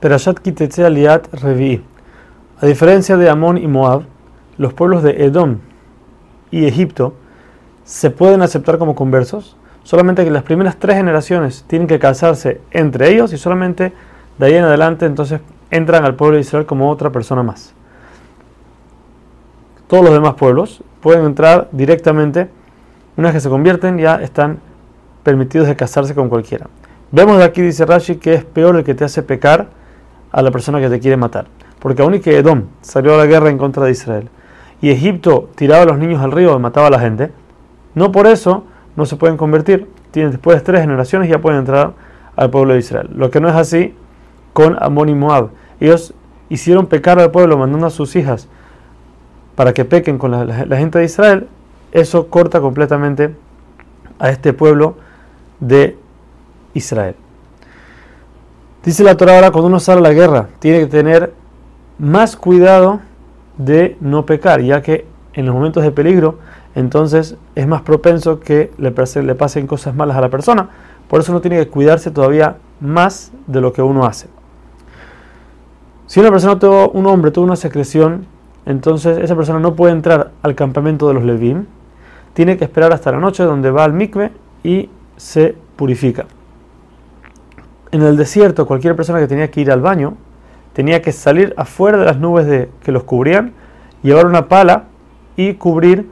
[0.00, 1.84] Perashat Kitetse Aliat Revi.
[2.58, 4.04] A diferencia de Amón y Moab,
[4.56, 5.58] los pueblos de Edom
[6.50, 7.12] y Egipto
[7.84, 13.10] se pueden aceptar como conversos, solamente que las primeras tres generaciones tienen que casarse entre
[13.10, 13.92] ellos y solamente
[14.38, 17.74] de ahí en adelante entonces entran al pueblo de Israel como otra persona más.
[19.86, 22.48] Todos los demás pueblos pueden entrar directamente,
[23.18, 24.60] una vez que se convierten ya están
[25.24, 26.68] permitidos de casarse con cualquiera.
[27.12, 29.79] Vemos de aquí, dice Rashi, que es peor el que te hace pecar
[30.32, 31.46] a la persona que te quiere matar.
[31.78, 34.28] Porque aún y que Edom salió a la guerra en contra de Israel
[34.82, 37.30] y Egipto tiraba a los niños al río y mataba a la gente,
[37.94, 38.64] no por eso
[38.96, 39.86] no se pueden convertir.
[40.10, 41.92] Tienen, después de tres generaciones ya pueden entrar
[42.36, 43.10] al pueblo de Israel.
[43.14, 43.94] Lo que no es así
[44.52, 45.50] con Amón y Moab.
[45.78, 46.14] Ellos
[46.48, 48.48] hicieron pecar al pueblo mandando a sus hijas
[49.54, 51.48] para que pequen con la, gente de Israel.
[51.92, 53.34] Eso corta completamente
[54.18, 54.96] a este pueblo
[55.60, 55.96] de
[56.74, 57.14] Israel.
[58.84, 61.34] Dice la Torah ahora, cuando uno sale a la guerra, tiene que tener
[61.98, 63.00] más cuidado
[63.58, 66.38] de no pecar, ya que en los momentos de peligro,
[66.74, 70.70] entonces es más propenso que le, le pasen cosas malas a la persona.
[71.08, 74.28] Por eso uno tiene que cuidarse todavía más de lo que uno hace.
[76.06, 78.24] Si una persona tuvo, un hombre tuvo una secreción,
[78.64, 81.66] entonces esa persona no puede entrar al campamento de los Levim,
[82.32, 84.32] tiene que esperar hasta la noche donde va al mikve
[84.64, 86.24] y se purifica
[87.92, 90.16] en el desierto cualquier persona que tenía que ir al baño
[90.72, 93.52] tenía que salir afuera de las nubes que los cubrían,
[94.02, 94.84] llevar una pala
[95.36, 96.08] y cubrir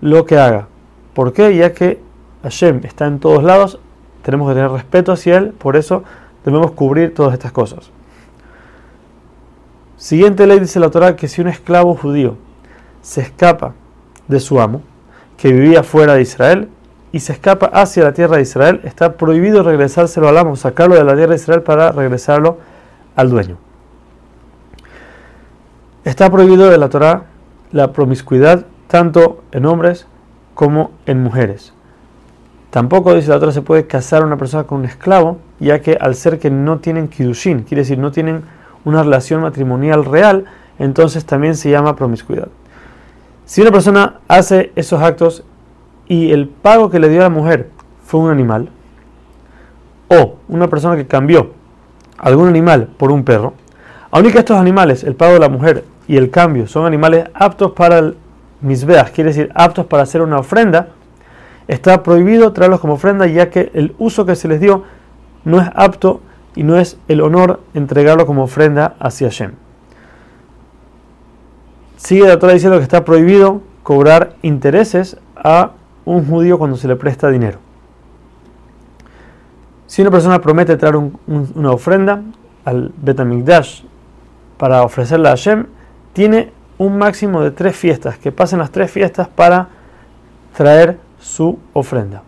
[0.00, 0.68] lo que haga.
[1.14, 1.56] ¿Por qué?
[1.56, 2.00] Ya que
[2.42, 3.80] Hashem está en todos lados,
[4.22, 6.04] tenemos que tener respeto hacia Él, por eso
[6.44, 7.90] debemos cubrir todas estas cosas.
[9.96, 12.36] Siguiente ley dice la Torah que si un esclavo judío
[13.02, 13.74] se escapa
[14.28, 14.82] de su amo,
[15.36, 16.68] que vivía fuera de Israel,
[17.12, 21.04] y se escapa hacia la tierra de Israel, está prohibido regresárselo al amo, sacarlo de
[21.04, 22.58] la tierra de Israel para regresarlo
[23.16, 23.56] al dueño.
[26.04, 27.24] Está prohibido de la Torah
[27.72, 30.06] la promiscuidad tanto en hombres
[30.54, 31.72] como en mujeres.
[32.70, 36.14] Tampoco dice la Torah se puede casar una persona con un esclavo, ya que al
[36.14, 38.42] ser que no tienen kidushin, quiere decir no tienen
[38.84, 40.44] una relación matrimonial real,
[40.78, 42.48] entonces también se llama promiscuidad.
[43.46, 45.44] Si una persona hace esos actos
[46.08, 47.70] y el pago que le dio a la mujer
[48.04, 48.70] fue un animal,
[50.08, 51.52] o una persona que cambió
[52.16, 53.52] algún animal por un perro,
[54.10, 57.72] aun que estos animales, el pago de la mujer y el cambio, son animales aptos
[57.72, 58.16] para el
[58.62, 60.88] misbeach, quiere decir aptos para hacer una ofrenda,
[61.68, 64.84] está prohibido traerlos como ofrenda ya que el uso que se les dio
[65.44, 66.22] no es apto
[66.54, 69.52] y no es el honor entregarlo como ofrenda hacia Hashem.
[71.96, 75.72] Sigue la Torah diciendo que está prohibido cobrar intereses a
[76.08, 77.58] un judío cuando se le presta dinero.
[79.86, 82.22] Si una persona promete traer una ofrenda
[82.64, 83.82] al Betamigdash
[84.56, 85.66] para ofrecerla a Hashem,
[86.12, 89.68] tiene un máximo de tres fiestas, que pasen las tres fiestas para
[90.56, 92.22] traer su ofrenda.